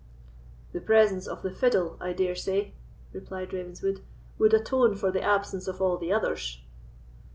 [0.73, 2.73] "The presence of the fiddle, I dare say,"
[3.13, 4.01] replied Ravenswood,
[4.39, 6.59] "would atone for the absence of all the others."